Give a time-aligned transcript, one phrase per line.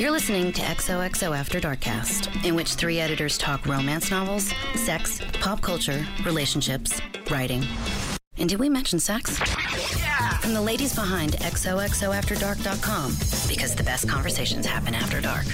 [0.00, 5.60] You're listening to XOXO After Darkcast, in which three editors talk romance novels, sex, pop
[5.60, 7.62] culture, relationships, writing.
[8.38, 9.38] And did we mention sex?
[9.98, 10.38] Yeah!
[10.38, 13.10] From the ladies behind XOXOAfterDark.com,
[13.46, 15.44] because the best conversations happen after dark.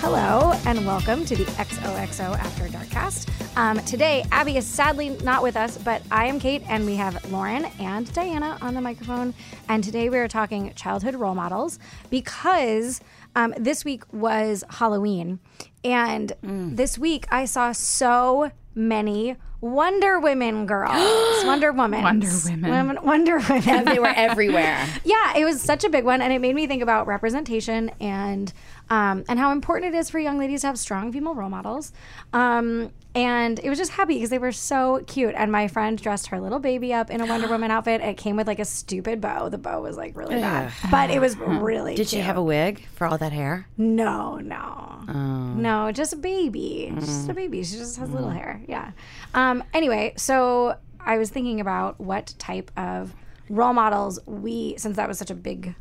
[0.00, 3.28] Hello and welcome to the XOXO After Darkcast.
[3.56, 7.32] Um, today, Abby is sadly not with us, but I am Kate, and we have
[7.32, 9.32] Lauren and Diana on the microphone.
[9.70, 11.78] And today we are talking childhood role models
[12.10, 13.00] because
[13.34, 15.38] um, this week was Halloween,
[15.82, 20.92] and this week I saw so many Wonder Women girls,
[21.46, 22.98] Wonder Woman, Wonder Women.
[23.02, 23.84] Wonder Women.
[23.86, 24.86] They were everywhere.
[25.02, 28.52] yeah, it was such a big one, and it made me think about representation and
[28.90, 31.92] um, and how important it is for young ladies to have strong female role models.
[32.32, 35.34] Um, and it was just happy because they were so cute.
[35.36, 38.00] And my friend dressed her little baby up in a Wonder Woman outfit.
[38.02, 39.48] It came with like a stupid bow.
[39.48, 41.94] The bow was like really bad, but it was really.
[41.94, 43.66] Did she have a wig for all that hair?
[43.78, 45.12] No, no, Oh.
[45.56, 46.90] no, just a baby.
[46.92, 47.00] Mm.
[47.00, 47.64] Just a baby.
[47.64, 48.60] She just has little hair.
[48.68, 48.90] Yeah.
[49.34, 53.14] Um, anyway, so I was thinking about what type of
[53.48, 55.74] role models we, since that was such a big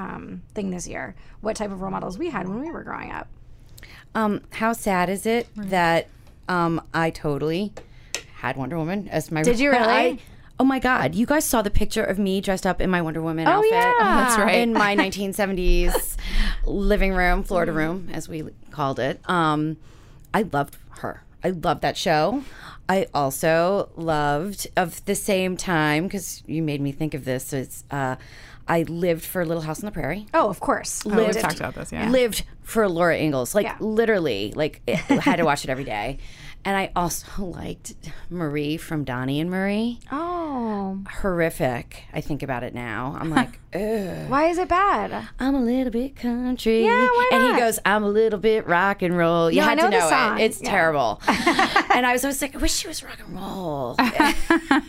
[0.00, 3.10] um, thing this year, what type of role models we had when we were growing
[3.12, 3.28] up.
[4.14, 6.08] Um, how sad is it that
[6.48, 7.72] um, I totally
[8.40, 9.42] had Wonder Woman as my.
[9.42, 9.84] Did you really?
[9.86, 10.18] I-
[10.58, 11.14] oh my God!
[11.14, 13.70] You guys saw the picture of me dressed up in my Wonder Woman Oh, outfit.
[13.72, 13.94] yeah.
[14.00, 14.56] Oh, that's right.
[14.56, 16.16] In my 1970s
[16.66, 19.20] living room, Florida room, as we called it.
[19.28, 19.76] Um,
[20.34, 21.22] I loved her.
[21.44, 22.42] I loved that show.
[22.88, 27.52] I also loved of the same time because you made me think of this.
[27.52, 28.16] It's uh,
[28.70, 31.02] I lived for Little House on the Prairie Oh, of course.
[31.04, 32.08] Oh, we've talked about this, yeah.
[32.08, 33.76] lived for Laura Ingalls, like Yeah.
[33.80, 36.18] literally, like it, had to watch it every day.
[36.64, 37.94] And I also liked
[38.30, 39.98] Marie from Donnie and Marie.
[40.12, 40.39] Oh,
[41.20, 42.04] Horrific.
[42.12, 43.16] I think about it now.
[43.18, 44.28] I'm like, ugh.
[44.28, 45.28] why is it bad?
[45.38, 46.84] I'm a little bit country.
[46.84, 47.54] Yeah, why And not?
[47.54, 49.50] he goes, I'm a little bit rock and roll.
[49.50, 50.38] You No, I had know to the know song.
[50.40, 50.44] it.
[50.44, 50.70] It's Yeah.
[50.70, 51.20] terrible.
[51.28, 53.96] and I was always like, I wish she was rock and roll.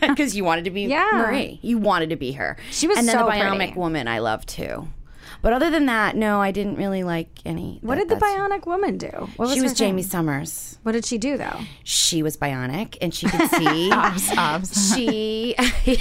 [0.00, 1.08] Because you wanted to be Yeah.
[1.12, 1.58] Marie.
[1.62, 2.56] You wanted to be her.
[2.70, 3.72] She was And then so the Bionic pretty.
[3.78, 4.88] Woman I love too.
[5.42, 7.78] But other than that, no, I didn't really like any.
[7.82, 9.08] What that- did the Bionic Woman do?
[9.36, 10.10] What was She was Jamie thing?
[10.10, 10.78] Summers.
[10.84, 11.60] What did she do though?
[11.84, 13.90] She was bionic and she could see.
[13.92, 14.94] Obs, obs.
[14.94, 15.54] she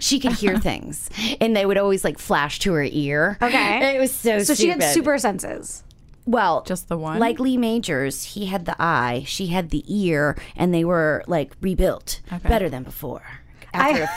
[0.00, 1.08] she could hear things
[1.40, 3.38] and they would always like flash to her ear.
[3.42, 3.74] Okay.
[3.96, 5.84] It was so So she had super senses.
[6.26, 7.18] well, Just the one?
[7.20, 11.54] Like Lee Majors, he had the eye, she had the ear, and they were like
[11.60, 13.22] rebuilt better than before.
[13.72, 14.08] After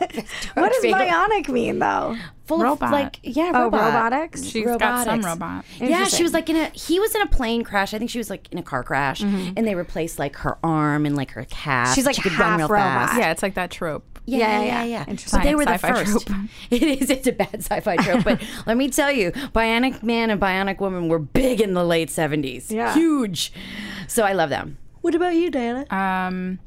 [0.54, 2.16] What does Big- bionic mean though?
[2.46, 2.86] full Robot.
[2.88, 3.80] of like yeah, Oh, robot.
[4.10, 4.44] robotics.
[4.44, 5.26] She's got some robotics.
[5.26, 5.64] robot.
[5.80, 6.66] Yeah, she was like in a.
[6.68, 7.92] He was in a plane crash.
[7.92, 11.06] I think she was like in a car crash, and they replaced like her arm
[11.06, 11.88] and like her calf.
[11.88, 11.94] Mm-hmm.
[11.94, 13.08] She's, like, she could half run real robot.
[13.08, 13.18] fast.
[13.18, 14.04] Yeah, it's like that trope.
[14.28, 14.82] Yeah, Yeah, yeah, yeah, yeah.
[14.84, 14.84] yeah.
[14.98, 15.04] yeah.
[15.08, 15.40] Interesting.
[15.40, 16.26] But they were the Sci-fi first.
[16.28, 16.38] trope.
[16.70, 17.10] It is.
[17.10, 18.24] It's a bad sci-fi trope.
[18.24, 22.10] But let me tell you, Bionic Man and Bionic Woman were big in the late
[22.10, 22.70] seventies.
[22.70, 22.94] Yeah.
[22.94, 23.52] huge.
[24.08, 24.78] So I love them.
[25.00, 25.84] What about you, Diana?
[25.90, 26.58] Um,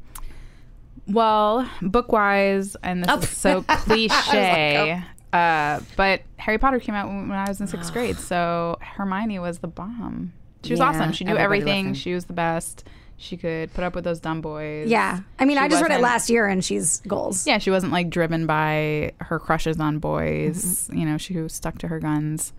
[1.09, 3.20] well, book wise, and this Oh.
[3.20, 5.03] is so cliche.
[5.34, 9.59] uh, but Harry Potter came out when I was in sixth grade, so Hermione was
[9.59, 10.34] the bomb.
[10.64, 11.12] She was Yeah, awesome.
[11.14, 11.94] She knew everything.
[11.94, 12.84] She was the best.
[13.18, 14.88] She could put up with those dumb boys.
[14.88, 15.20] Yeah.
[15.38, 17.46] I mean, She I just read it last year and she's goals.
[17.46, 20.64] Yeah, she wasn't like driven by her crushes on boys.
[20.88, 20.97] Mm-hmm.
[20.97, 22.53] You know, she stuck to her guns.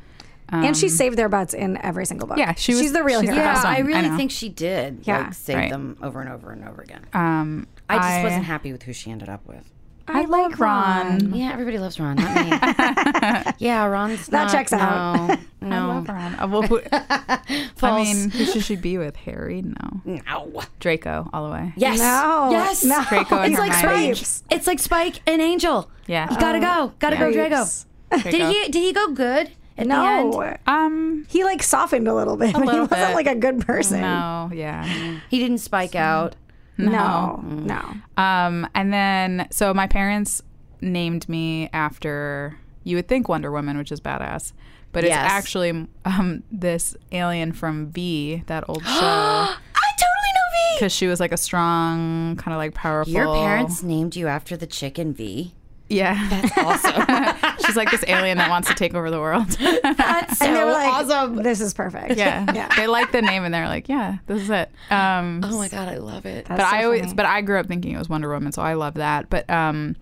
[0.53, 2.39] And she Um, saved their butts in every single book.
[2.39, 3.47] Yeah, she was- She's the real she's the hero.
[3.47, 3.75] Yeah, I one.
[3.75, 5.01] I really think she did.
[5.05, 5.19] Yeah.
[5.21, 5.71] like, save Right.
[5.71, 7.05] them over and over and over again.
[7.13, 9.71] Um, I just wasn't happy with who she ended up with.
[10.09, 11.35] I, like love Ron.
[11.35, 13.53] Yeah, everybody loves Ron, not me.
[13.59, 15.39] yeah, Ron's That not- checks out.
[15.61, 16.35] No, I love Ron.
[16.41, 19.15] Uh, well, who- I mean, who should she be with?
[19.17, 19.63] Harry?
[19.63, 20.01] No.
[20.05, 20.63] no.
[20.81, 21.73] Draco, all the way.
[21.77, 21.99] Yes.
[22.01, 22.49] No.
[22.51, 22.83] Yes.
[22.85, 23.05] No.
[23.09, 24.15] Draco It's like Hermione.
[24.15, 24.57] Spike.
[24.57, 25.89] It's like Spike and Angel.
[26.09, 26.29] Yeah.
[26.33, 26.93] You gotta go.
[26.99, 27.57] Gotta go, Draco.
[27.57, 27.87] Creeps.
[28.25, 28.69] Did he?
[28.69, 29.51] Did he go good
[29.81, 30.41] at the No.
[30.41, 30.59] end?
[30.67, 33.15] Um, He like softened a little bit, but he wasn't bit.
[33.15, 34.01] like a good person.
[34.01, 34.85] no, yeah.
[35.29, 36.37] He didn't spike out.
[36.79, 37.41] No.
[37.45, 37.95] No.
[38.17, 40.43] Um, and then so my parents
[40.81, 44.53] named me after you would think Wonder Woman, which is badass,
[44.93, 49.57] but it's actually um this alien from V, that old show, I
[49.99, 50.77] totally know V.
[50.77, 53.13] because she was like a strong, kind of like powerful.
[53.13, 55.55] Your parents named you after the chicken V.
[55.91, 56.29] yeah.
[56.31, 57.57] That's awesome.
[57.67, 59.49] She's like this alien that wants to take over the world.
[59.49, 61.37] That's so And they were like, awesome.
[61.37, 62.47] "This is perfect." yeah.
[62.55, 62.69] Yeah.
[62.77, 64.71] They like the name and they're like, yeah, this is it.
[64.91, 66.47] Um, Oh my god, I love it.
[66.47, 67.15] That's but so I always, funny.
[67.15, 69.29] but I grew up thinking it was Wonder Woman, so I love that.
[69.31, 69.97] But um,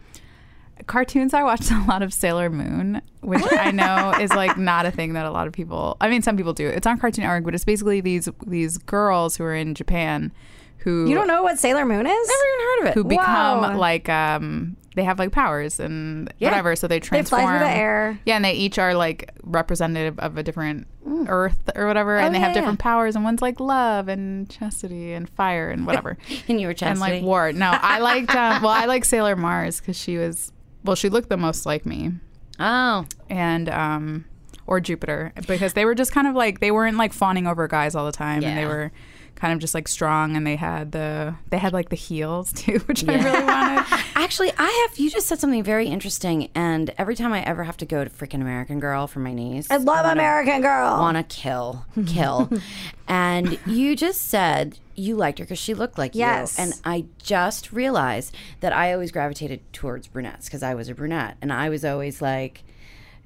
[0.86, 4.90] cartoons, I watched a lot of Sailor Moon, which I know is like not a
[4.90, 5.96] thing that a lot of people.
[6.00, 6.68] I mean, some people do.
[6.68, 10.32] It's on Cartoon Network, but it's basically these these girls who are in Japan
[10.78, 12.28] who You don't know what Sailor Moon is?
[12.28, 12.94] Never even heard of it.
[12.94, 13.76] who become Wow.
[13.76, 16.48] like um they have like powers and Yeah.
[16.50, 16.74] whatever.
[16.76, 17.40] So they transform.
[17.42, 18.18] They fly through the air.
[18.26, 20.86] Yeah, and they each are like representative of a different
[21.28, 22.40] Earth or whatever, and they Mm.
[22.40, 23.14] Oh, yeah, have different powers.
[23.16, 26.18] And one's like love and chastity and fire and whatever.
[26.48, 26.90] And you were chastity.
[26.90, 27.52] and like war.
[27.52, 28.34] No, I liked.
[28.34, 30.52] Um, well, I like Sailor Mars because she was.
[30.84, 32.12] Well, she looked the most like me,
[32.60, 34.24] oh, and um,
[34.66, 37.94] or Jupiter because they were just kind of like they weren't like fawning over guys
[37.94, 38.90] all the time, and they were
[39.38, 42.78] kind of just like strong, and they had the they had like the heels too,
[42.86, 43.86] which I really wanted.
[44.16, 44.98] Actually, I have.
[44.98, 48.10] You just said something very interesting, and every time I ever have to go to
[48.10, 50.98] freaking American Girl for my niece, I love American Girl.
[50.98, 52.50] Want to kill, kill,
[53.08, 56.58] and you just said you liked her because she looked like Yes.
[56.58, 60.94] you, and I just realized that I always gravitated towards brunettes because I was a
[60.94, 62.64] brunette, and I was always like,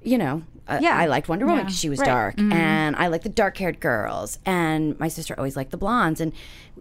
[0.04, 0.42] you know.
[0.68, 0.96] Uh, Yeah.
[0.96, 2.06] I liked Wonder Woman because she was right.
[2.06, 6.20] dark, and I liked the dark-haired girls, and my sister always liked the blondes.
[6.20, 6.32] And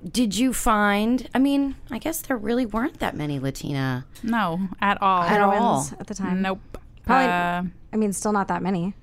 [0.10, 1.28] did you find?
[1.34, 4.06] I mean, I guess there really weren't that many Latina.
[4.22, 5.24] No, at all.
[5.24, 5.88] At all.
[6.00, 6.42] At the time.
[6.44, 6.60] Nope.
[7.06, 8.94] Probably- Uh, I mean, still not that many.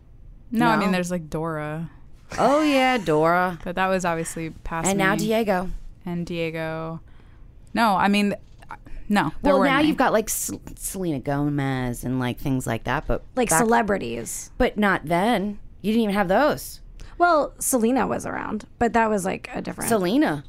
[0.52, 1.90] no, I mean there's like Dora,
[2.38, 5.16] Oh yeah, Dora, but that was obviously past and now.
[5.16, 5.70] Diego.
[6.06, 7.00] and Diego.
[7.74, 8.34] No, I mean,
[9.08, 9.32] no.
[9.42, 9.88] there Well, now any.
[9.88, 14.50] you've got like S- Selena Gomez and like things like that, but Like back- celebrities.
[14.58, 15.58] but not then.
[15.82, 16.80] You didn't even have those.
[17.18, 19.88] Well, Selena was around, but that was like a different.
[19.88, 20.44] Selena.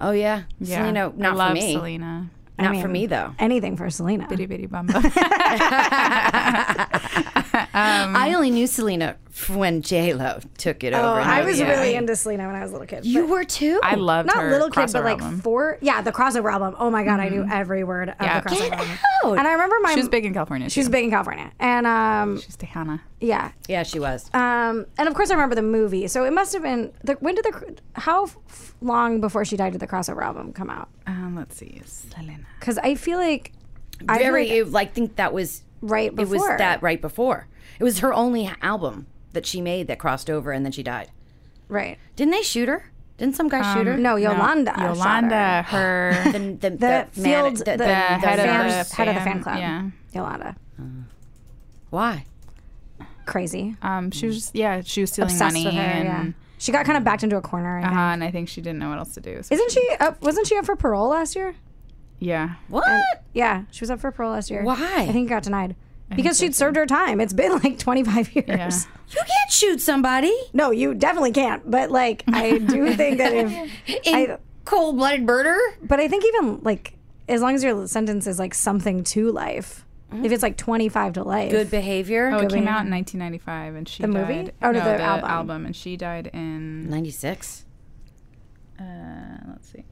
[0.00, 1.08] Oh yeah, Yeah, Selena.
[1.08, 1.72] I Not love for me.
[1.74, 2.30] Selena.
[2.58, 3.34] I Not mean, for me though.
[3.38, 4.28] Anything for Selena.
[4.28, 4.94] Bitty bitty bumba.
[7.74, 11.20] I only knew Selena f- when J Lo took it Oh, over.
[11.20, 11.70] and I was yeah.
[11.70, 13.06] really into Selena when I was a little kid.
[13.06, 13.80] You were too.
[13.82, 15.40] I loved not her little kid, but like album.
[15.40, 15.78] four.
[15.80, 16.74] Yeah, the crossover album.
[16.78, 18.40] Oh my god, I knew every word of Yeah.
[18.40, 18.98] the crossover Get album.
[19.24, 19.38] out.
[19.38, 20.68] And I remember my She was big in California.
[20.68, 23.00] She was big in California, and um, She's Tejana.
[23.20, 24.28] yeah, yeah, she was.
[24.34, 26.06] um, and of course I remember the movie.
[26.08, 26.92] So it must have been.
[27.04, 30.68] The, when did the how f- long before she died did the crossover album come
[30.68, 30.88] out?
[31.06, 32.38] Um, let's see, Selena.
[32.60, 33.52] Because I feel like
[34.08, 34.50] I Very.
[34.50, 37.46] it- like think that was right it was that right before.
[37.80, 41.10] It was her only album that she made that crossed over, and then she died.
[41.68, 41.98] right.
[42.16, 42.90] Didn't they shoot her?
[43.18, 43.96] Didn't some guy shoot her?
[43.96, 44.72] No, Yolanda.
[44.74, 46.12] shot Yolanda, her.
[46.12, 49.08] her, The, the, The, the, field, man- the, the, the, head of fan, the head
[49.08, 49.58] of the fan- fan club.
[49.58, 49.90] yeah.
[50.12, 50.56] Yolanda.
[51.90, 52.24] why?
[53.26, 53.76] Crazy.
[53.82, 55.80] um, she was yeah, she was stealing Obsessed money, with her.
[55.80, 56.32] and yeah.
[56.58, 57.78] She got kind of backed into a corner.
[57.78, 57.96] I uh, think.
[57.98, 59.42] and I think she didn't know what else to do.
[59.42, 60.20] so Isn't she up?
[60.22, 61.54] Wasn't she up for parole last year?
[62.18, 62.84] Yeah, What?
[63.34, 64.62] Yeah, she was up for parole last year.
[64.62, 64.76] Why?
[65.08, 65.74] I think it got denied
[66.16, 67.20] because she'd served her time.
[67.20, 68.46] It's been like 25 years.
[68.48, 68.70] yeah.
[69.10, 71.68] you can't shoot somebody No, you definitely can't.
[71.70, 73.52] But like, I do think that if,
[74.06, 75.58] in I, cold-blooded murder.
[75.82, 76.94] but I think even like,
[77.28, 81.22] as long as your sentence is like something to life, if it's like 25 to
[81.24, 82.26] life, Good behavior.
[82.26, 82.68] Oh, it came behavior.
[82.70, 84.34] out in 1995, and she The movie?
[84.34, 84.54] died.
[84.62, 85.30] Oh, no, no, the the album.
[85.30, 85.66] album.
[85.66, 86.90] and she died in.
[86.90, 87.64] 96.
[88.78, 88.82] Uh,
[89.48, 89.84] let's see,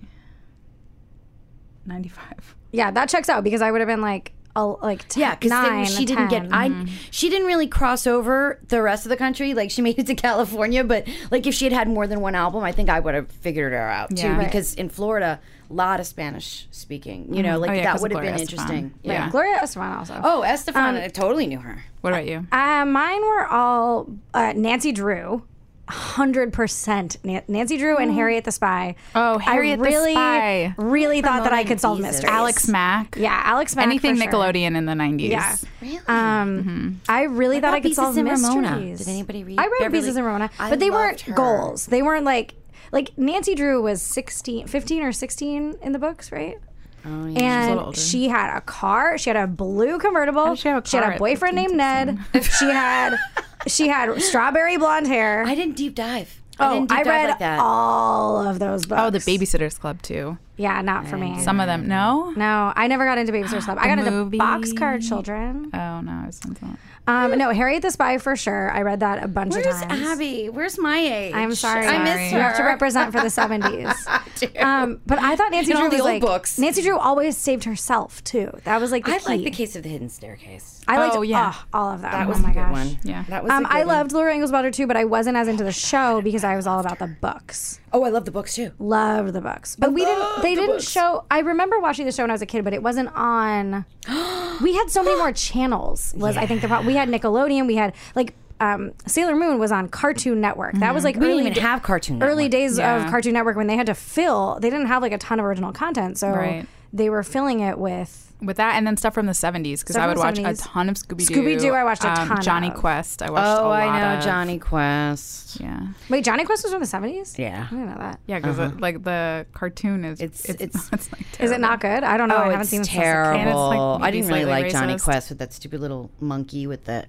[1.87, 2.57] 95.
[2.73, 5.95] yeah, that checks out because I would have been like, a, like t- Yeah, because
[5.97, 6.49] she didn't 10.
[6.49, 6.53] get.
[6.53, 9.55] I she didn't really cross over the rest of the country.
[9.55, 12.35] Like she made it to California, but like if she had had more than one
[12.35, 14.23] album, I think I would have figured her out too.
[14.27, 14.37] Yeah.
[14.37, 14.45] Right.
[14.47, 17.33] Because in Florida, a lot of Spanish speaking.
[17.35, 18.95] You know, like Oh, yeah, that would have been Gloria interesting.
[19.03, 19.13] Yeah.
[19.13, 19.31] Yeah.
[19.31, 20.21] Gloria Estefan also.
[20.23, 21.85] Oh, Estefan, I totally knew her.
[22.01, 22.47] What about you?
[22.51, 25.43] Uh, mine were all uh, Nancy Drew.
[25.91, 28.95] Hundred percent, Nancy Drew and Harriet the Spy.
[29.15, 30.75] Oh, Harriet I the really, Spy.
[30.79, 32.13] really thought that I could solve Jesus.
[32.15, 32.31] mysteries.
[32.33, 33.17] Alex Mack.
[33.19, 33.87] yeah, Alex Mack.
[33.87, 34.33] Anything for sure.
[34.33, 35.29] Nickelodeon in the 90s.
[35.31, 35.57] Yeah.
[35.83, 35.99] Really?
[36.09, 38.71] Um, I really thought I could solve and Ramona?
[38.77, 38.99] mysteries.
[39.01, 41.35] Did anybody read I read Beverly- Beezus and Ramona, I but they loved weren't her.
[41.35, 41.87] goals.
[41.87, 42.55] They weren't like
[42.93, 46.57] like Nancy Drew was 16, 15 or sixteen in the books, right?
[47.05, 47.21] Oh, yeah.
[47.23, 47.99] little and older.
[48.01, 49.17] she had a car.
[49.17, 50.55] She had a blue convertible.
[50.55, 52.19] she have a car had a boyfriend named Ned.
[52.43, 53.17] she had
[53.67, 55.45] she had strawberry blonde hair.
[55.45, 56.41] I didn't deep dive.
[56.59, 57.59] I oh, didn't deep I dive read like that.
[57.59, 59.01] all of those books.
[59.03, 60.39] Oh, the Babysitters Club too.
[60.57, 61.41] Yeah, not for me.
[61.41, 61.89] Some of them.
[61.89, 62.33] No.
[62.37, 63.79] no, I never got into Babysitter's Club.
[63.81, 64.11] I got into.
[64.37, 65.71] Boxcar Children.
[65.73, 66.79] Oh no, I was thinking that.
[67.07, 68.71] Um, no, Harriet the Spy for sure.
[68.71, 70.01] I read that a bunch Where's of times.
[70.01, 70.49] Where's Abby?
[70.49, 71.35] Where's my age?
[71.35, 71.87] I'm sorry.
[71.87, 72.37] I miss her.
[72.39, 74.63] You have to represent for the 70s.
[74.63, 76.59] Um, but I thought Nancy And Drew all the was old like books.
[76.59, 78.51] Nancy Drew always saved herself too.
[78.65, 79.25] That was like the I key.
[79.27, 80.83] like the Case of the Hidden Staircase.
[80.87, 81.53] I liked Oh, yeah.
[81.55, 82.13] oh, all of that.
[82.13, 82.73] That oh was my a good gosh.
[82.73, 82.99] one.
[83.03, 83.25] Yeah.
[83.29, 83.51] that was.
[83.53, 83.89] Um, a good I one.
[83.89, 86.67] loved Laura Ingalls Wilder too, but I wasn't as into the show because I was
[86.67, 87.81] all about the books.
[87.93, 88.71] Oh, I love the books too.
[88.79, 90.43] Loved the books, but we didn't.
[90.43, 90.89] They the didn't books.
[90.91, 91.25] show.
[91.31, 93.85] I remember watching the show when I was a kid, but it wasn't on.
[94.63, 96.15] we had so many more channels.
[96.17, 96.87] Was I think the problem?
[96.91, 97.67] We had Nickelodeon.
[97.67, 98.35] We had like.
[98.63, 100.75] Um, Sailor Moon was on Cartoon Network.
[100.75, 102.31] That was like We didn't early even have Cartoon Network.
[102.35, 103.07] early days Yeah.
[103.07, 104.59] of Cartoon Network when they had to fill.
[104.61, 106.67] They didn't have like a ton of original content, so Right.
[106.93, 110.07] They were filling it with with that and then stuff from the 70s because I
[110.07, 111.35] would watch the a ton of Scooby Doo.
[111.35, 112.75] Scooby-Doo I watched a ton of Johnny of.
[112.75, 113.23] Quest.
[113.23, 114.25] I watched a Oh, lot I know of.
[114.25, 115.61] Jonny Quest.
[115.61, 117.37] Yeah, Wait, Jonny Quest was from the 70s?
[117.39, 117.67] Yeah.
[117.67, 118.19] I didn't know that.
[118.27, 122.03] yeah, because like the cartoon is It's- it's it's- it's, like Is it not good?
[122.03, 122.37] I don't know.
[122.37, 123.39] Oh, I haven't it's seen it terrible.
[123.39, 124.99] And it's, like, I didn't really slightly like Johnny.
[124.99, 127.05] Quest with that stupid little monkey with the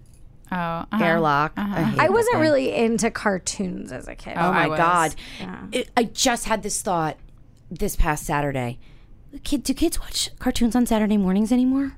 [0.52, 1.02] Oh, uh-huh.
[1.02, 1.54] airlock.
[1.56, 1.84] I, Uh-huh.
[1.92, 2.42] hate I wasn't thing.
[2.42, 4.34] really into cartoons as a kid.
[4.36, 5.16] Oh I my god!
[5.40, 5.60] Yeah.
[5.72, 7.16] It, I just had this thought
[7.70, 8.78] this past Saturday.
[9.44, 11.94] Kid, do kids watch cartoons on Saturday mornings anymore?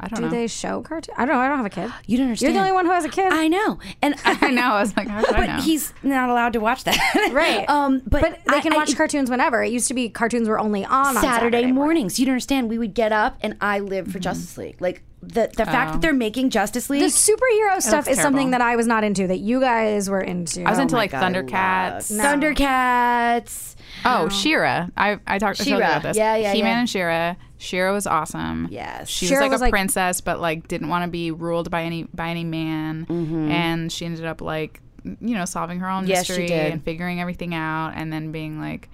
[0.00, 0.30] I don't Do know.
[0.30, 1.16] Do they show cartoons?
[1.18, 1.40] I don't know.
[1.40, 1.90] I don't have a kid.
[2.06, 2.54] You don't understand.
[2.54, 3.32] You're the only one who has a kid.
[3.32, 4.62] I know, and I know.
[4.74, 5.62] I was like, how should I but know?
[5.62, 7.30] he's not allowed to watch that.
[7.32, 7.68] Right.
[7.68, 8.00] Um.
[8.06, 9.62] But, but they I- can I- watch cartoons whenever.
[9.62, 11.74] It used to be cartoons were only on on Saturday, morning.
[11.74, 12.18] mornings.
[12.20, 12.68] You don't understand.
[12.68, 14.80] We would get up, and I live for Justice League.
[14.80, 17.00] Like the the fact that they're making Justice League.
[17.02, 20.20] The superhero stuff looks is something that I was not into that you guys were
[20.20, 20.62] into.
[20.64, 22.16] I was into my like God, I Thundercats.
[22.16, 23.74] love Thundercats.
[24.04, 24.86] Oh, She-Ra.
[24.96, 25.78] I I talked I told She-Ra.
[25.78, 26.16] about this.
[26.16, 26.78] Yeah, yeah, He-Man yeah.
[26.80, 27.34] and She-Ra.
[27.58, 28.68] She-Ra was awesome.
[28.70, 29.08] Yes.
[29.08, 31.70] She She-Ra was like was, a like- princess, but like didn't want to be ruled
[31.70, 33.50] by any by any man, Mm-hmm.
[33.50, 37.54] and she ended up like you know solving her own Yes, mystery and figuring everything
[37.54, 38.88] out, and then being like,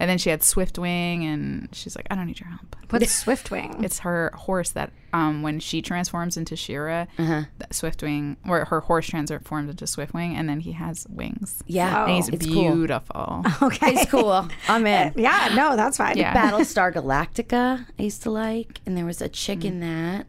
[0.00, 2.76] and then she had Swiftwing, and she's like, I don't need your help.
[2.90, 3.82] What's Swiftwing?
[3.84, 7.42] It's her horse that um when she transforms into She-Ra, Uh-huh.
[7.58, 11.62] that Swiftwing, or her horse transforms into Swiftwing, and then he has wings.
[11.66, 12.74] Yeah, and he's it's cool.
[12.74, 13.42] beautiful.
[13.62, 13.92] okay.
[13.94, 14.48] It's cool.
[14.68, 15.14] I'm in.
[15.16, 16.16] Yeah, no, that's fine.
[16.18, 16.34] Yeah.
[16.34, 20.26] Battlestar Galactica I used to like, and there was a chick in that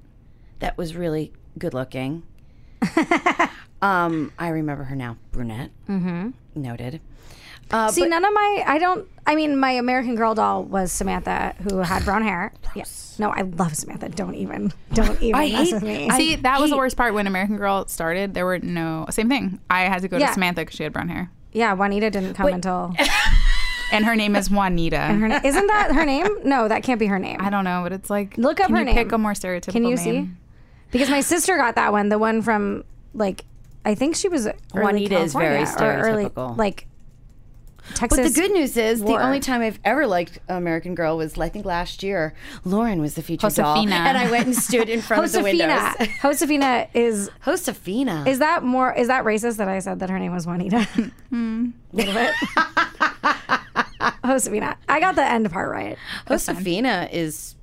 [0.59, 2.23] that was really good looking.
[3.81, 5.71] um, I remember her now, brunette.
[5.88, 6.29] Mm-hmm.
[6.55, 7.01] Noted.
[7.71, 10.91] Uh, See, but none of my, I don't, I mean, my American Girl doll was
[10.91, 12.51] Samantha, who had brown hair.
[12.75, 13.15] Yes.
[13.19, 14.09] No, I love Samantha.
[14.09, 16.09] Don't even, don't even I mess hate- with me.
[16.09, 18.33] I See, that was the worst part when American Girl started.
[18.33, 19.59] There were no same thing.
[19.69, 20.27] I had to go Yeah.
[20.27, 22.93] to Samantha because she had brown hair, yeah, Juanita didn't come until.
[23.91, 24.99] and her name is Juanita.
[24.99, 26.27] Her, na- isn't that her name?
[26.43, 27.38] No, that can't be her name.
[27.41, 28.95] I don't know, but it's like Look up her name.
[28.95, 29.97] Pick a more stereotypical Can you name?
[29.97, 30.31] see?
[30.91, 32.83] Because my sister got that one, the one from
[33.13, 33.45] like,
[33.85, 36.57] I think she was Juanita is very California, or early, stereotypical.
[38.01, 39.17] Like But the good news is War.
[39.17, 42.33] the only time I've ever liked American Girl was I think last year.
[42.65, 45.95] Lauren was the featured doll, and I went and stood in front of the Josefina.
[46.00, 46.15] windows.
[46.21, 48.25] Josefina is Josefina.
[48.27, 50.88] is that more is that racist that I said that her name was Juanita?
[51.29, 51.69] Hmm.
[51.93, 52.33] A little bit.
[54.25, 54.77] Josefina.
[54.88, 55.98] I got the end part right.
[56.27, 57.55] Josefina is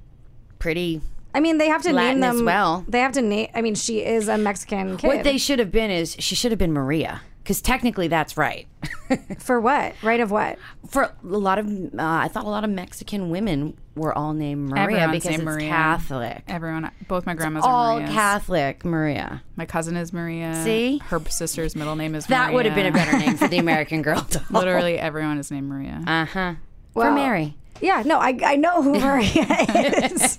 [0.59, 1.01] pretty.
[1.35, 2.47] I mean, they have to Latin name as them.
[2.47, 2.85] well.
[2.89, 3.49] They have to name.
[3.55, 5.09] I mean, she is a Mexican kid.
[5.09, 8.67] What they should have been is she should have been Maria because technically that's right.
[9.39, 9.95] for what?
[10.03, 10.59] Right of what?
[10.89, 14.69] For a lot of, uh, I thought a lot of Mexican women were all named
[14.69, 15.69] Maria Everyone's because named it's Maria.
[15.69, 16.43] Catholic.
[16.49, 18.13] Everyone, both my grandmas all are Marias.
[18.13, 19.43] Catholic Maria.
[19.55, 20.57] My cousin is Maria.
[20.65, 20.99] See?
[21.05, 22.37] her sister's middle name is Maria.
[22.41, 22.55] That Maria.
[22.57, 24.43] would have been a better name for the American Girl doll.
[24.51, 26.03] Literally everyone is named Maria.
[26.05, 26.55] Uh huh.
[26.95, 27.57] Well- for Mary.
[27.81, 29.29] Yeah, no, I I know who Maria
[30.11, 30.37] is.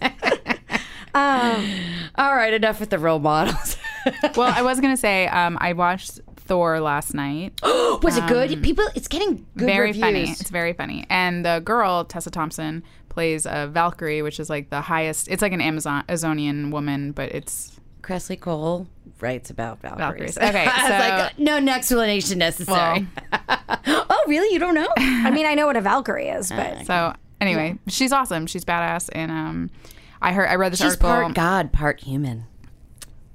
[1.16, 3.78] All right, enough with the role models.
[4.36, 7.54] well, I was gonna say um, I watched Thor last night.
[7.64, 8.62] Was it good?
[8.64, 10.02] People, it's getting good very reviews.
[10.04, 10.24] funny.
[10.32, 11.06] It's very funny.
[11.10, 15.28] And the girl Tessa Thompson plays a Valkyrie, which is like the highest.
[15.30, 18.88] It's like an Amazon Amazonian woman, but it's Kresley Cole
[19.20, 20.36] writes about Valkyries.
[20.36, 20.38] Valkyries.
[20.38, 23.08] Okay, I was so- like, no explanation necessary.
[23.88, 24.54] oh, really?
[24.54, 24.88] You don't know?
[24.98, 27.14] I mean, I know what a Valkyrie is, but so.
[27.40, 28.48] Anyway, she's awesome.
[28.48, 29.70] She's badass, and um,
[30.24, 31.10] I heard I read this She's article.
[31.10, 32.46] part god, part human.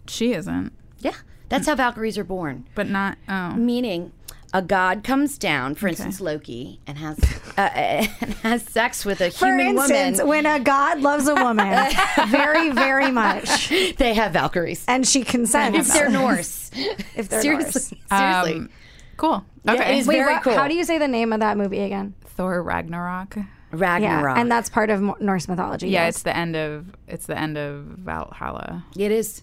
[0.09, 1.15] she isn't, Yeah,
[1.53, 2.67] that's how Valkyries are born.
[2.75, 3.19] but not.
[3.29, 4.13] Oh, Meaning,
[4.55, 7.19] a god comes down, for instance, Loki, and has
[7.57, 8.09] uh, and
[8.43, 10.29] has sex with a for human instance, woman.
[10.29, 11.91] when a god loves a woman
[12.29, 14.85] very, very much, They have Valkyries.
[14.89, 16.71] and she consents, If they're Norse.
[17.17, 18.21] if they're seriously, Norse.
[18.21, 18.55] seriously.
[18.57, 18.71] Um,
[19.17, 19.45] cool.
[19.69, 20.55] Okay, it's Wait, very cool.
[20.55, 22.15] how do you say the name of that movie again?
[22.25, 23.37] Thor Ragnarok.
[23.71, 24.37] Ragnarok.
[24.37, 25.89] Yeah, and that's part of Norse mythology.
[25.89, 26.17] Yeah, yes.
[26.17, 29.43] it's the end of it's the end of Valhalla it is.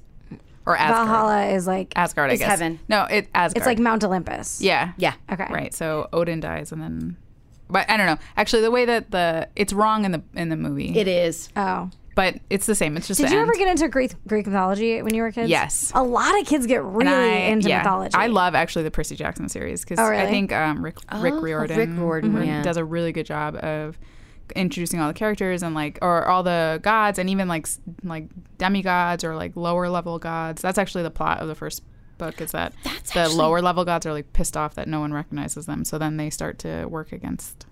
[0.69, 1.07] Or Asgard.
[1.07, 2.49] Valhalla is like Asgard, I It's guess.
[2.51, 2.79] heaven.
[2.87, 3.57] No, it Asgard.
[3.57, 4.61] it's like Mount Olympus.
[4.61, 5.13] yeah, Yeah.
[5.31, 5.47] Okay.
[5.49, 5.73] right.
[5.73, 7.17] So Odin dies, and then,
[7.69, 8.17] but I don't know.
[8.37, 11.49] Actually, the way that the it's wrong in the in the movie, It is.
[11.55, 11.89] Oh.
[12.15, 12.97] but it's the same.
[12.97, 15.49] It's just Did the you ever get into Greek Greek mythology when you were kids?
[15.49, 15.91] Yes.
[15.95, 17.77] A lot of kids get really I- into yeah.
[17.79, 18.15] mythology.
[18.15, 20.23] I love actually the Percy Jackson series because Oh, really?
[20.23, 22.61] I think um, Rick Rick Oh, Riordan, Rick Riordan, mhm, yeah.
[22.61, 23.97] does a really good job of
[24.55, 27.67] introducing all the characters and like or all the gods and even like
[28.03, 28.25] like
[28.57, 30.61] demigods or like lower level gods.
[30.61, 31.83] That's actually the plot of the first
[32.17, 34.99] book is that That's the actually- lower level gods are like pissed off that no
[34.99, 35.85] one recognizes them.
[35.85, 37.65] So then they start to work against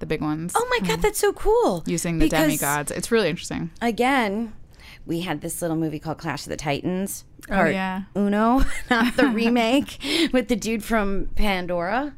[0.00, 1.84] the big ones Oh my god, that's so cool.
[1.86, 2.90] using the Because, demigods.
[2.90, 3.70] It's really interesting.
[3.80, 4.52] Again,
[5.06, 7.24] we had this little movie called Clash of the Titans.
[7.48, 8.02] Oh, yeah.
[8.16, 9.98] Uno, not the remake
[10.32, 12.14] with the dude from Pandora.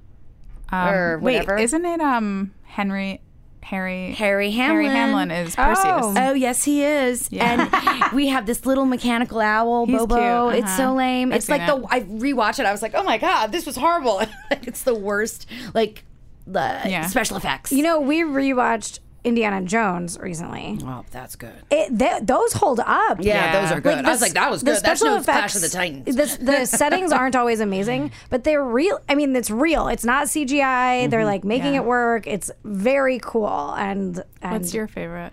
[0.73, 1.57] Um, Or whatever.
[1.57, 3.21] Wait, isn't it um Henry
[3.65, 5.31] Harry Harry Harry Hamlin.
[5.31, 5.85] Hamlin is Perseus.
[5.87, 6.15] Oh.
[6.17, 7.29] Oh yes, he is.
[7.33, 7.69] Yeah.
[8.05, 10.51] And we have this little mechanical owl, He's Bubo.
[10.53, 10.95] cute, It's so uh-huh.
[10.95, 11.33] lame.
[11.33, 11.87] I've it's like seen the.
[11.91, 12.67] I rewatched it.
[12.67, 14.21] I was like, oh my god, this was horrible.
[14.51, 15.47] it's the worst.
[15.73, 16.05] Like
[16.47, 17.07] the Yeah.
[17.07, 17.73] special effects.
[17.73, 20.79] You know, we rewatched Indiana Jones recently.
[20.85, 21.55] oh, that's good.
[21.71, 23.19] It, th- those hold up.
[23.21, 23.63] Yeah, Yeah.
[23.63, 23.97] those are good.
[23.97, 24.83] Like, I was like, that was the good.
[24.83, 26.39] That's special no Clash of the effects- Titans.
[26.39, 29.01] The, the settings aren't always amazing, but they're real.
[29.09, 29.89] I mean, it's real.
[29.89, 30.61] It's not CGI.
[30.61, 31.11] Mm-hmm.
[31.11, 31.81] They're like making Yeah.
[31.81, 32.27] it work.
[32.27, 33.73] It's very cool.
[33.75, 35.33] And, and What's your favorite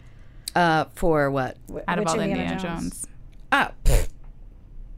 [0.56, 1.58] Uh, for what?
[1.88, 2.82] out of which all Indiana Indiana Jones?
[3.02, 3.08] Jones?
[3.52, 4.08] Oh, pfft.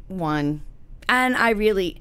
[0.07, 0.61] one.
[1.09, 1.99] And I really,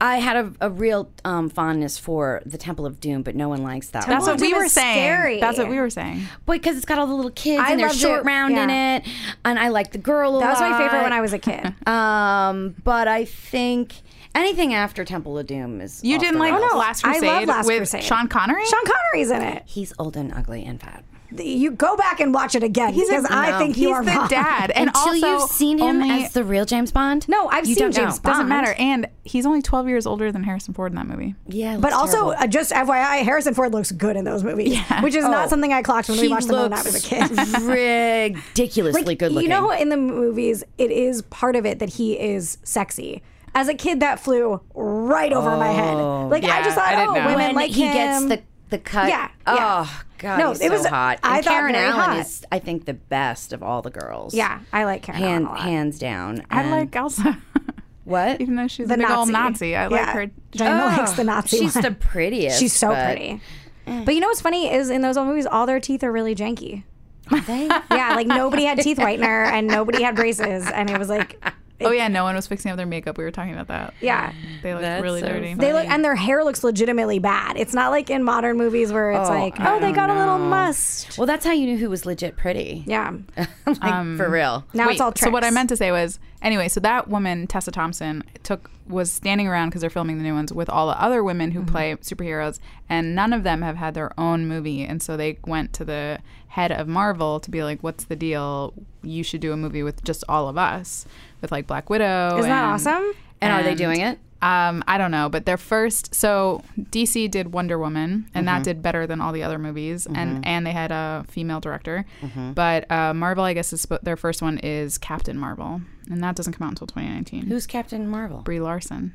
[0.00, 3.62] I had a, a real um, fondness for the Temple of Doom, but no one
[3.62, 4.34] likes that That's one.
[4.34, 4.98] what we were saying.
[4.98, 5.40] scary.
[5.40, 6.22] That's what we were saying.
[6.44, 9.04] because it's got all the little kids I and they're short it, round in it,
[9.44, 11.74] and I like the girl a that was my favorite when I was a kid.
[11.86, 13.94] Um, but I think
[14.34, 16.02] anything after Temple of Doom is.
[16.04, 16.72] You off didn't the like rails.
[16.72, 18.04] no, Last I love Last with Crusade.
[18.04, 18.66] Sean Connery?
[18.66, 19.62] Sean Connery's in it.
[19.66, 21.04] He's old and ugly and fat.
[21.36, 24.10] You go back and watch it again because I no, think you He's are the
[24.12, 24.28] wrong.
[24.28, 27.28] dad, and Until also you've seen him only- as the real James Bond.
[27.28, 28.04] No, I've seen James know.
[28.04, 28.22] Bond.
[28.22, 31.34] doesn't matter, and he's only 12 years older than Harrison Ford in that movie.
[31.48, 35.24] Yeah, But also, uh, just FYI, Harrison Ford looks good in those movies, which is
[35.24, 37.30] not Oh, something I clocked when we watched them when I was a kid.
[37.30, 39.50] looks ridiculously good looking.
[39.50, 43.22] You know, in the movies, it is part of it that he is sexy.
[43.54, 45.94] As a kid, that flew right over my head.
[45.94, 47.26] Like I just thought, I oh, know.
[47.26, 47.94] women when like he him.
[47.94, 49.08] gets the the cut.
[49.08, 49.86] Yeah, yeah.
[50.18, 51.18] Oh god, No, he's it so was- uh, hot.
[51.22, 52.18] I and thought Karen very Allen hot.
[52.18, 54.34] is, I think, the best of all the girls.
[54.34, 55.60] yeah, I like Karen Allen hand, a lot.
[55.60, 56.42] hands down.
[56.50, 57.38] I And- like Elsa.
[58.04, 58.40] what?
[58.40, 59.18] Even though she's the a big Nazi.
[59.18, 59.76] old Nazi.
[59.76, 60.12] I like Yeah.
[60.12, 60.26] her.
[60.52, 61.58] Diana oh, likes the Nazi.
[61.58, 61.82] She's one.
[61.84, 62.58] the prettiest.
[62.58, 63.40] She's so but- pretty.
[63.86, 64.04] Mm.
[64.04, 66.34] But you know what's funny is in those old movies, all their teeth are really
[66.34, 66.82] janky.
[67.30, 67.66] Are they?
[67.90, 71.40] Yeah, like nobody had teeth whitener and nobody had braces, and it was like,
[71.80, 73.18] Oh yeah, no one was fixing up their makeup.
[73.18, 73.94] We were talking about that.
[74.00, 74.32] yeah.
[74.62, 75.54] They look That's really so dirty.
[75.54, 77.56] They look and their hair looks legitimately bad.
[77.56, 80.10] It's not like in modern movies where it's Oh, like, I oh, they don't got
[80.10, 80.48] a little know.
[80.48, 81.18] must.
[81.18, 82.82] well, that's how you knew who was legit pretty.
[82.86, 83.12] Yeah.
[83.36, 84.64] like, for um, real.
[84.72, 85.22] Now Wait, it's all tricks.
[85.26, 86.68] so what I meant to say was anyway.
[86.68, 90.52] So that woman Tessa Thompson took was standing around because they're filming the new ones
[90.52, 91.60] with all the other women Mm-hmm.
[91.60, 94.84] who play superheroes, and none of them have had their own movie.
[94.84, 98.72] And so they went to the head of Marvel to be like, "What's the deal?
[99.02, 101.04] You should do a movie with just all of us,
[101.40, 103.12] with like Black Widow." Isn't that awesome?
[103.40, 104.18] And are they doing it?
[104.46, 108.46] Um, I don't know, but their first so DC did Wonder Woman, and Mm-hmm.
[108.46, 112.04] that did better than all the other movies, and and they had a female director.
[112.22, 112.52] Mm-hmm.
[112.52, 116.52] But uh, Marvel, I guess, is their first one is Captain Marvel, and that doesn't
[116.52, 117.46] come out until 2019.
[117.46, 118.42] Who's Captain Marvel?
[118.42, 119.14] Brie Larson?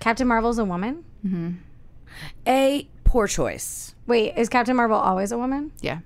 [0.00, 1.04] Captain Marvel's a woman?
[2.46, 3.94] A poor choice.
[4.06, 5.72] Wait, is Captain Marvel always a woman?
[5.80, 6.00] Yeah.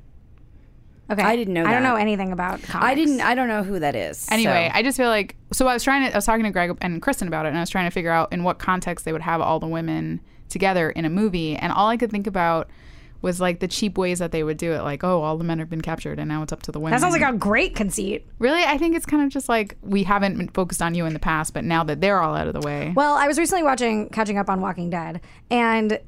[1.10, 1.22] Okay.
[1.22, 1.70] I didn't know that.
[1.70, 1.88] I don't that.
[1.90, 2.84] know anything about comics.
[2.84, 3.20] I didn't.
[3.20, 4.26] I don't know who that is.
[4.30, 4.78] Anyway, so.
[4.78, 7.00] I just feel like so I was trying to I was talking to Greg and
[7.00, 9.22] Kristen about it, and I was trying to figure out in what context they would
[9.22, 12.68] have all the women together in a movie, and all I could think about
[13.20, 15.58] was like the cheap ways that they would do it, like oh, all the men
[15.58, 16.92] have been captured, and now it's up to the women.
[16.92, 18.26] That sounds like a great conceit.
[18.38, 21.18] Really, I think it's kind of just like we haven't focused on you in the
[21.18, 24.08] past, but now that they're all out of the way, Well, I was recently watching,
[24.10, 25.98] catching up on Walking Dead, and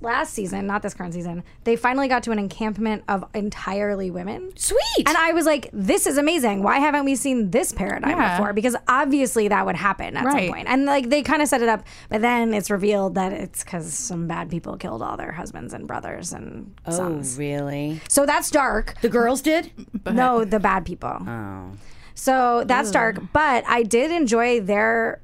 [0.00, 4.52] last season, not this current season, they finally got to an encampment of entirely women.
[4.56, 4.78] sweet.
[5.08, 6.62] And I was like, this is amazing.
[6.62, 8.36] Why haven't we seen this paradigm Yeah.
[8.38, 8.52] before?
[8.52, 10.46] Because obviously that would happen at Right.
[10.46, 10.68] some point.
[10.68, 13.92] And like they kind of set it up, but then it's revealed that it's because
[13.92, 17.36] some bad people killed all their husbands and brothers and oh, sons.
[17.36, 18.00] really?
[18.08, 18.94] So that's dark.
[19.00, 19.70] The girls did.
[20.10, 21.16] No, the bad people.
[21.26, 21.72] Oh.
[22.14, 23.18] So that's dark.
[23.32, 25.20] But I did enjoy their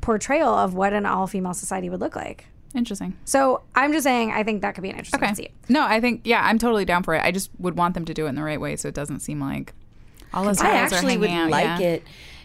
[0.00, 2.46] portrayal of what an all female society would look like.
[2.74, 3.16] Interesting.
[3.24, 5.26] So I'm just saying, I think that could be an interesting Okay.
[5.28, 5.50] conceit.
[5.68, 7.22] No, I think yeah, I'm totally down for it.
[7.22, 9.20] I just would want them to do it in the right way, so it doesn't
[9.20, 9.72] seem like
[10.32, 11.50] all those I guys are actually would out.
[11.50, 11.86] like yeah.
[11.86, 12.02] it,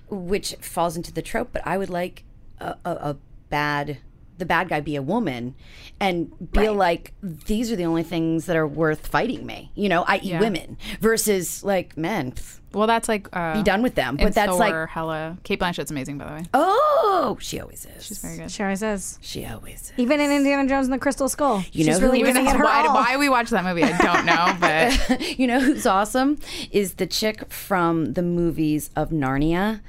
[0.09, 1.49] which falls into the trope.
[1.51, 2.23] But I would like
[2.59, 3.17] a, a, a
[3.49, 3.97] bad,
[4.39, 5.53] the bad guy be a woman,
[5.99, 9.71] and feel like these are the only things that are worth fighting me.
[9.75, 10.39] You know, i.e., Yeah.
[10.39, 12.33] women versus like men.
[12.71, 14.15] Well, that's like uh, Be done with them.
[14.15, 15.37] But that's Thor, like, hella.
[15.43, 16.45] Cate Blanchett's amazing, by the way.
[16.53, 18.05] oh, she always is.
[18.05, 18.51] She's very good.
[18.51, 19.17] She always is.
[19.21, 19.93] She always is.
[19.97, 21.63] Even in Indiana Jones and the Crystal Skull.
[21.71, 22.93] You know who really was giving it her why, all.
[22.93, 26.37] why we watch that movie, I don't know, but you know who's awesome
[26.71, 29.81] is the chick from the movies of Narnia.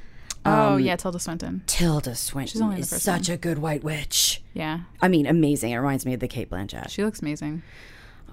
[0.47, 1.63] Oh yeah, Tilda Swinton.
[1.67, 4.43] Tilda Swinton only is first such a good white witch.
[4.55, 5.73] Yeah, I mean, amazing.
[5.73, 6.89] It reminds me of the Cate Blanchett.
[6.91, 7.63] she looks amazing.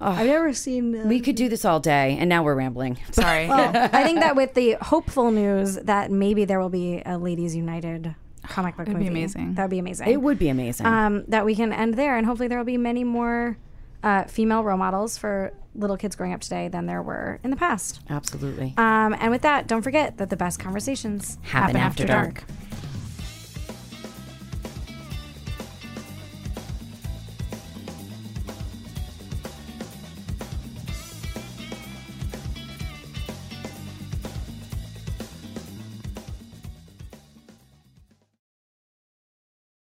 [0.00, 0.94] I've never seen.
[0.96, 2.98] Uh, We could do this all day, and now we're rambling.
[3.10, 3.48] Sorry.
[3.50, 8.14] I think that with the hopeful news that maybe there will be a Ladies United
[8.44, 9.18] comic book It'd be movie.
[9.18, 9.54] amazing.
[9.54, 10.08] That would be amazing.
[10.08, 10.86] It would be amazing.
[10.86, 13.58] um, that we can end there, and hopefully there will be many more
[14.02, 17.56] uh, female role models for little kids growing up today than there were in the
[17.56, 18.00] past.
[18.10, 18.74] Absolutely.
[18.76, 22.44] Um, and with that, don't forget that the best conversations Happen after dark.